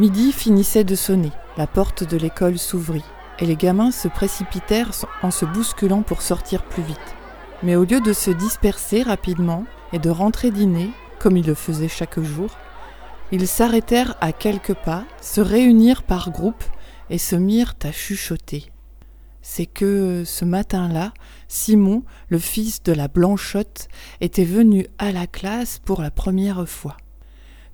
Midi 0.00 0.32
finissait 0.32 0.82
de 0.82 0.94
sonner, 0.94 1.30
la 1.58 1.66
porte 1.66 2.04
de 2.04 2.16
l'école 2.16 2.58
s'ouvrit, 2.58 3.04
et 3.38 3.44
les 3.44 3.54
gamins 3.54 3.90
se 3.90 4.08
précipitèrent 4.08 4.92
en 5.22 5.30
se 5.30 5.44
bousculant 5.44 6.00
pour 6.00 6.22
sortir 6.22 6.64
plus 6.64 6.82
vite. 6.82 6.96
Mais 7.62 7.76
au 7.76 7.84
lieu 7.84 8.00
de 8.00 8.14
se 8.14 8.30
disperser 8.30 9.02
rapidement 9.02 9.66
et 9.92 9.98
de 9.98 10.08
rentrer 10.08 10.50
dîner, 10.52 10.88
comme 11.18 11.36
ils 11.36 11.46
le 11.46 11.52
faisaient 11.52 11.86
chaque 11.86 12.18
jour, 12.18 12.48
ils 13.30 13.46
s'arrêtèrent 13.46 14.16
à 14.22 14.32
quelques 14.32 14.72
pas, 14.72 15.04
se 15.20 15.42
réunirent 15.42 16.04
par 16.04 16.30
groupe 16.30 16.64
et 17.10 17.18
se 17.18 17.36
mirent 17.36 17.74
à 17.82 17.92
chuchoter. 17.92 18.72
C'est 19.42 19.66
que 19.66 20.22
ce 20.24 20.46
matin-là, 20.46 21.12
Simon, 21.46 22.04
le 22.30 22.38
fils 22.38 22.82
de 22.82 22.92
la 22.92 23.08
Blanchotte, 23.08 23.88
était 24.22 24.46
venu 24.46 24.86
à 24.96 25.12
la 25.12 25.26
classe 25.26 25.78
pour 25.78 26.00
la 26.00 26.10
première 26.10 26.66
fois. 26.66 26.96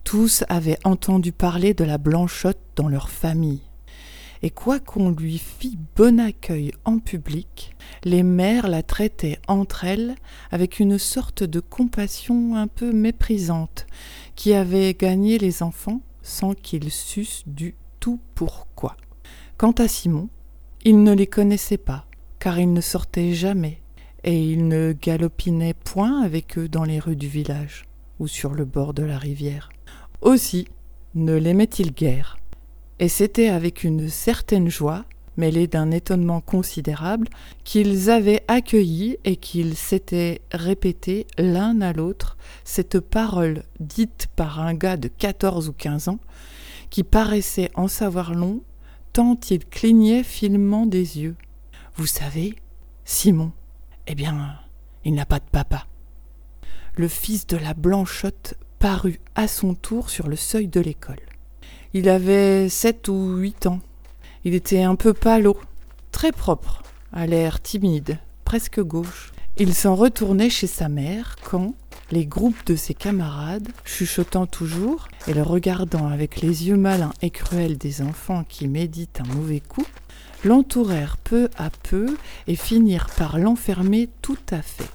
Tous 0.07 0.45
avaient 0.49 0.79
entendu 0.85 1.33
parler 1.33 1.75
de 1.75 1.83
la 1.83 1.99
Blanchotte 1.99 2.61
dans 2.77 2.89
leur 2.89 3.09
famille. 3.09 3.63
Et 4.41 4.51
quoiqu'on 4.51 5.11
lui 5.11 5.37
fît 5.37 5.77
bon 5.97 6.21
accueil 6.21 6.71
en 6.85 7.01
public, 7.01 7.75
les 8.05 8.23
mères 8.23 8.69
la 8.69 8.85
traitaient 8.85 9.41
entre 9.49 9.83
elles 9.83 10.15
avec 10.53 10.79
une 10.79 10.97
sorte 10.97 11.43
de 11.43 11.59
compassion 11.59 12.55
un 12.55 12.69
peu 12.69 12.93
méprisante, 12.93 13.89
qui 14.37 14.55
avait 14.55 14.95
gagné 14.95 15.39
les 15.39 15.65
enfants 15.65 16.01
sans 16.23 16.55
qu'ils 16.55 16.93
sussent 16.93 17.43
du 17.49 17.75
tout 17.99 18.21
pourquoi. 18.37 18.97
Quant 19.57 19.73
à 19.73 19.89
Simon, 19.89 20.29
il 20.85 21.03
ne 21.03 21.15
les 21.15 21.27
connaissait 21.27 21.79
pas, 21.79 22.07
car 22.39 22.61
il 22.61 22.73
ne 22.73 22.81
sortait 22.81 23.33
jamais, 23.33 23.83
et 24.23 24.41
il 24.41 24.69
ne 24.69 24.93
galopinait 24.93 25.75
point 25.75 26.23
avec 26.23 26.59
eux 26.59 26.69
dans 26.69 26.85
les 26.85 27.01
rues 27.01 27.17
du 27.17 27.27
village 27.27 27.87
ou 28.21 28.29
sur 28.29 28.55
le 28.55 28.65
bord 28.65 28.95
de 28.95 29.03
la 29.03 29.19
rivière. 29.19 29.69
Aussi 30.21 30.69
ne 31.15 31.35
l'aimait-il 31.35 31.93
guère, 31.93 32.39
et 32.99 33.09
c'était 33.09 33.49
avec 33.49 33.85
une 33.85 34.09
certaine 34.09 34.69
joie, 34.69 35.05
mêlée 35.37 35.67
d'un 35.67 35.91
étonnement 35.91 36.41
considérable, 36.41 37.29
qu'ils 37.65 38.11
avaient 38.11 38.43
accueilli 38.49 39.19
et 39.25 39.37
qu'ils 39.37 39.77
s'étaient 39.77 40.41
répété 40.53 41.27
l'un 41.39 41.81
à 41.81 41.93
l'autre 41.93 42.37
cette 42.65 43.01
parole 43.01 43.63
dite 43.81 44.29
par 44.37 44.61
un 44.61 44.75
gars 44.75 44.97
de 44.97 45.09
quatorze 45.09 45.69
ou 45.69 45.73
quinze 45.73 46.09
ans, 46.09 46.21
qui 46.91 47.03
paraissait 47.03 47.71
en 47.75 47.89
savoir 47.89 48.35
long 48.35 48.63
tant 49.13 49.39
il 49.51 49.65
clignait 49.65 50.23
finement 50.23 50.87
des 50.87 51.19
yeux. 51.19 51.37
Vous 51.97 52.07
savez, 52.07 52.55
Simon, 53.05 53.53
eh 54.07 54.15
bien, 54.15 54.57
il 55.05 55.15
n'a 55.15 55.25
pas 55.25 55.39
de 55.39 55.49
papa. 55.51 55.87
Le 56.97 57.09
fils 57.09 57.47
de 57.47 57.57
la 57.57 57.73
Blanchotte 57.73 58.55
parut 58.87 59.19
à 59.35 59.49
son 59.49 59.75
tour 59.75 60.11
sur 60.11 60.29
le 60.29 60.37
seuil 60.37 60.69
de 60.69 60.79
l'école. 60.79 61.19
Il 61.93 62.09
avait 62.09 62.69
sept 62.69 63.09
ou 63.09 63.35
huit 63.35 63.67
ans. 63.67 63.81
Il 64.45 64.55
était 64.55 64.85
un 64.85 64.95
peu 64.95 65.13
pâle, 65.13 65.49
très 66.13 66.31
propre, 66.31 66.85
à 67.13 67.27
l'air 67.27 67.61
timide, 67.61 68.19
presque 68.45 68.81
gauche. 68.81 69.33
Il 69.57 69.75
s'en 69.75 69.97
retournait 69.97 70.51
chez 70.51 70.69
sa 70.69 70.89
mère 70.89 71.35
quand, 71.43 71.75
les 72.13 72.27
groupes 72.27 72.65
de 72.65 72.77
ses 72.77 72.95
camarades, 72.95 73.67
chuchotant 73.85 74.47
toujours 74.47 75.09
et 75.27 75.35
le 75.35 75.43
regardant 75.43 76.07
avec 76.07 76.41
les 76.41 76.69
yeux 76.69 76.77
malins 76.77 77.13
et 77.23 77.31
cruels 77.31 77.79
des 77.79 78.03
enfants 78.03 78.45
qui 78.49 78.69
méditent 78.69 79.21
un 79.21 79.35
mauvais 79.35 79.59
coup, 79.59 79.87
l'entourèrent 80.45 81.17
peu 81.17 81.49
à 81.59 81.71
peu 81.71 82.17
et 82.47 82.55
finirent 82.55 83.11
par 83.19 83.41
l'enfermer 83.41 84.11
tout 84.23 84.39
à 84.53 84.63
fait. 84.63 84.91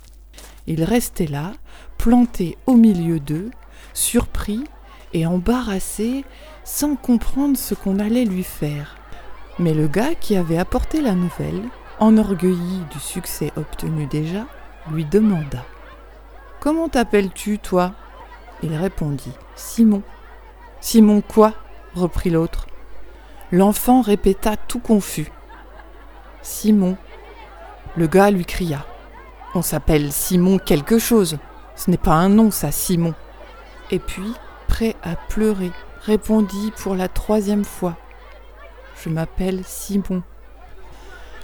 Il 0.66 0.86
restait 0.86 1.28
là, 1.28 1.52
planté 1.98 2.58
au 2.68 2.76
milieu 2.76 3.20
d'eux, 3.20 3.52
surpris 3.94 4.64
et 5.14 5.26
embarrassé, 5.26 6.26
sans 6.64 6.96
comprendre 6.96 7.58
ce 7.58 7.74
qu'on 7.74 8.00
allait 8.00 8.26
lui 8.26 8.44
faire. 8.44 8.96
Mais 9.60 9.74
le 9.74 9.88
gars 9.88 10.16
qui 10.16 10.36
avait 10.36 10.58
apporté 10.58 11.02
la 11.02 11.14
nouvelle, 11.14 11.62
enorgueilli 12.00 12.84
du 12.92 13.00
succès 13.00 13.52
obtenu 13.58 14.06
déjà, 14.06 14.46
lui 14.92 15.06
demanda 15.06 15.64
Comment 16.60 16.90
t'appelles-tu, 16.90 17.60
toi? 17.60 17.94
Il 18.64 18.76
répondit 18.76 19.34
Simon. 19.56 20.04
Simon 20.80 21.22
quoi? 21.22 21.54
reprit 21.96 22.30
l'autre. 22.30 22.68
L'enfant 23.52 24.02
répéta 24.02 24.56
tout 24.56 24.80
confus. 24.80 25.32
Simon. 26.42 26.98
Le 27.96 28.08
gars 28.08 28.32
lui 28.32 28.46
cria. 28.46 28.86
On 29.54 29.62
s'appelle 29.62 30.12
Simon 30.12 30.58
quelque 30.58 31.00
chose. 31.00 31.38
Ce 31.76 31.92
n'est 31.92 31.98
pas 31.98 32.14
un 32.14 32.30
nom, 32.30 32.52
ça, 32.52 32.72
Simon. 32.72 33.14
Et 33.92 34.00
puis, 34.00 34.34
prêt 34.68 34.96
à 35.04 35.16
pleurer, 35.16 35.72
répondit 36.02 36.72
pour 36.78 36.96
la 36.96 37.08
troisième 37.08 37.66
fois. 37.66 37.98
Je 39.04 39.10
m'appelle 39.10 39.64
Simon. 39.66 40.24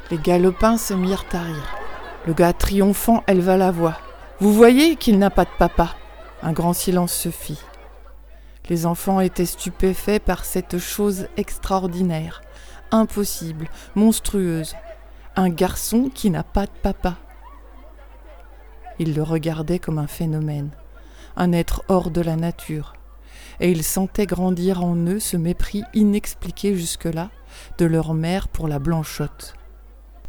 Les 0.10 0.18
galopins 0.18 0.78
se 0.78 0.94
mirent 0.94 1.26
à 1.34 1.42
rire. 1.42 1.76
Le 2.26 2.34
gars 2.34 2.54
triomphant 2.54 3.24
éleva 3.28 3.58
la 3.58 3.72
voix. 3.72 3.98
Vous 4.40 4.54
voyez 4.54 4.96
qu'il 4.96 5.20
n'a 5.20 5.30
pas 5.30 5.46
de 5.46 5.50
papa. 5.58 5.96
Un 6.42 6.54
grand 6.54 6.74
silence 6.74 7.14
se 7.14 7.30
fit. 7.30 7.60
Les 8.70 8.86
enfants 8.86 9.20
étaient 9.20 9.46
stupéfaits 9.46 10.20
par 10.24 10.46
cette 10.46 10.78
chose 10.78 11.28
extraordinaire, 11.38 12.42
impossible, 12.92 13.70
monstrueuse. 13.96 14.76
Un 15.36 15.50
garçon 15.50 16.10
qui 16.14 16.30
n'a 16.30 16.44
pas 16.44 16.66
de 16.66 16.72
papa. 16.82 17.16
Ils 19.00 19.16
le 19.16 19.24
regardaient 19.24 19.80
comme 19.80 20.00
un 20.00 20.08
phénomène, 20.08 20.70
un 21.38 21.54
être 21.54 21.84
hors 21.88 22.12
de 22.12 22.22
la 22.22 22.36
nature, 22.36 22.94
et 23.60 23.72
ils 23.72 23.84
sentaient 23.84 24.26
grandir 24.26 24.84
en 24.84 24.96
eux 24.96 25.20
ce 25.20 25.38
mépris 25.38 25.84
inexpliqué 25.94 26.76
jusque-là 26.76 27.32
de 27.78 27.86
leur 27.86 28.14
mère 28.14 28.48
pour 28.48 28.68
la 28.68 28.80
blanchotte. 28.80 29.54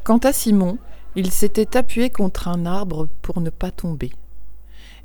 Quant 0.04 0.18
à 0.18 0.32
Simon, 0.32 0.78
il 1.16 1.30
s'était 1.30 1.76
appuyé 1.76 2.10
contre 2.10 2.48
un 2.48 2.64
arbre 2.64 3.08
pour 3.22 3.40
ne 3.40 3.50
pas 3.50 3.70
tomber, 3.70 4.12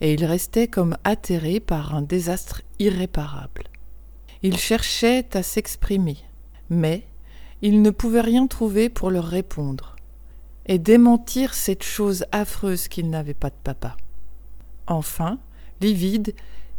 et 0.02 0.14
il 0.14 0.26
restait 0.26 0.68
comme 0.68 0.98
atterré 1.04 1.60
par 1.60 1.96
un 1.96 2.02
désastre 2.02 2.62
irréparable. 2.80 3.64
Il 4.44 4.58
cherchait 4.58 5.36
à 5.36 5.42
s'exprimer, 5.42 6.18
mais 6.70 7.08
il 7.62 7.82
ne 7.82 7.90
pouvait 7.90 8.22
rien 8.22 8.46
trouver 8.48 8.90
pour 8.90 9.10
leur 9.10 9.26
répondre, 9.26 9.96
et 10.66 10.78
démentir 10.78 11.54
cette 11.54 11.84
chose 11.84 12.26
affreuse 12.32 12.88
qu'il 12.88 13.10
n'avait 13.10 13.34
pas 13.34 13.50
de 13.50 13.56
papa. 13.64 13.96
Enfin, 14.88 15.40
livide, 15.84 16.34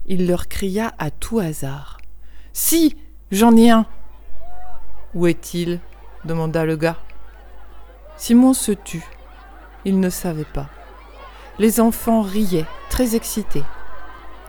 il 0.06 0.26
leur 0.26 0.48
cria 0.48 0.92
à 0.98 1.10
tout 1.10 1.38
hasard. 1.38 1.98
Si. 2.52 2.96
J'en 3.30 3.56
ai 3.56 3.70
un. 3.70 3.86
Où 5.14 5.26
est-il? 5.26 5.80
demanda 6.24 6.64
le 6.64 6.76
gars. 6.76 6.98
Simon 8.16 8.52
se 8.52 8.72
tut 8.72 9.04
il 9.84 10.00
ne 10.00 10.10
savait 10.10 10.44
pas. 10.44 10.68
Les 11.58 11.80
enfants 11.80 12.22
riaient, 12.22 12.66
très 12.90 13.14
excités. 13.14 13.62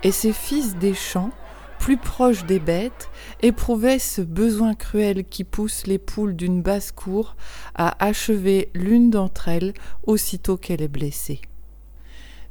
Et 0.04 0.12
ces 0.12 0.34
fils 0.34 0.76
des 0.76 0.94
champs, 0.94 1.32
plus 1.80 1.98
proches 1.98 2.46
des 2.46 2.60
bêtes, 2.60 3.10
éprouvaient 3.42 4.00
ce 4.00 4.22
besoin 4.22 4.74
cruel 4.76 5.26
qui 5.26 5.44
pousse 5.44 5.88
les 5.88 6.00
poules 6.00 6.36
d'une 6.36 6.62
basse-cour 6.62 7.36
à 7.76 8.04
achever 8.04 8.72
l'une 8.74 9.10
d'entre 9.10 9.50
elles 9.50 9.74
aussitôt 10.04 10.58
qu'elle 10.58 10.82
est 10.82 10.88
blessée. 10.88 11.42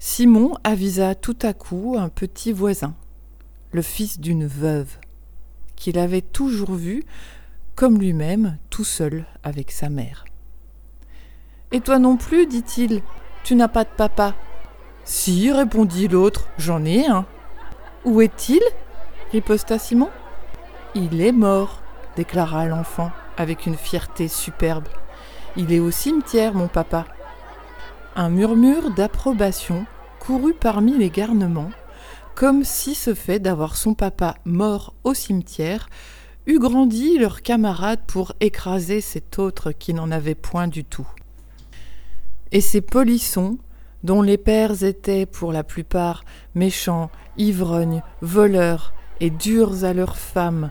Simon 0.07 0.53
avisa 0.65 1.15
tout 1.15 1.39
à 1.41 1.55
coup 1.55 1.97
un 1.99 2.11
petit 2.11 2.53
voisin, 2.53 2.95
le 3.73 3.81
fils 3.81 4.21
d'une 4.21 4.47
veuve, 4.47 4.99
qu'il 5.77 5.99
avait 5.99 6.21
toujours 6.21 6.75
vu, 6.75 7.05
comme 7.75 7.99
lui-même, 7.99 8.59
tout 8.69 8.85
seul 8.85 9.25
avec 9.43 9.71
sa 9.71 9.89
mère. 9.89 10.27
Et 11.73 11.81
toi 11.81 11.99
non 11.99 12.19
plus, 12.19 12.47
dit-il, 12.47 13.01
tu 13.45 13.55
n'as 13.55 13.69
pas 13.69 13.85
de 13.85 13.89
papa. 13.97 14.35
Si, 15.05 15.51
répondit 15.51 16.07
l'autre, 16.07 16.49
j'en 16.59 16.85
ai 16.85 17.07
un. 17.07 17.25
Où 18.05 18.21
est-il? 18.21 18.61
riposta 19.33 19.79
Simon. 19.79 20.11
Il 20.95 21.23
est 21.23 21.33
mort, 21.33 21.81
déclara 22.15 22.67
l'enfant 22.67 23.11
avec 23.39 23.65
une 23.65 23.79
fierté 23.79 24.29
superbe. 24.29 24.87
Il 25.57 25.73
est 25.73 25.81
au 25.81 25.91
cimetière, 25.91 26.53
mon 26.53 26.69
papa. 26.69 27.07
Un 28.17 28.29
murmure 28.29 28.91
d'approbation 28.91 29.87
courut 30.27 30.55
parmi 30.55 30.97
les 30.97 31.11
garnements, 31.11 31.71
comme 32.35 32.65
si 32.65 32.95
ce 32.95 33.15
fait 33.15 33.41
d'avoir 33.41 33.77
son 33.77 33.93
papa 33.93 34.37
mort 34.47 34.95
au 35.05 35.13
cimetière 35.13 35.89
eût 36.47 36.59
grandi 36.59 37.19
leurs 37.19 37.43
camarades 37.43 38.01
pour 38.07 38.33
écraser 38.41 39.03
cet 39.03 39.39
autre 39.39 39.73
qui 39.73 39.93
n'en 39.93 40.11
avait 40.11 40.35
point 40.35 40.67
du 40.67 40.85
tout. 40.85 41.07
Et 42.53 42.63
ces 42.63 42.81
polissons, 42.81 43.59
dont 44.03 44.23
les 44.23 44.39
pères 44.39 44.83
étaient 44.83 45.27
pour 45.27 45.53
la 45.53 45.63
plupart 45.63 46.25
méchants, 46.55 47.11
ivrognes, 47.37 48.03
voleurs 48.23 48.95
et 49.21 49.31
durs 49.31 49.85
à 49.85 49.93
leurs 49.93 50.17
femmes, 50.17 50.71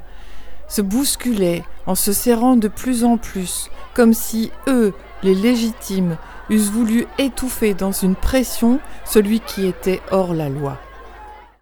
se 0.67 0.81
bousculaient 0.81 1.63
en 1.85 1.95
se 1.95 2.11
serrant 2.11 2.55
de 2.55 2.67
plus 2.67 3.03
en 3.03 3.17
plus, 3.17 3.69
comme 3.93 4.13
si 4.13 4.51
eux, 4.67 4.93
les 5.23 5.35
légitimes, 5.35 6.17
eussent 6.49 6.71
voulu 6.71 7.07
étouffer 7.17 7.73
dans 7.73 7.91
une 7.91 8.15
pression 8.15 8.79
celui 9.05 9.39
qui 9.39 9.65
était 9.65 10.01
hors 10.11 10.33
la 10.33 10.49
loi. 10.49 10.77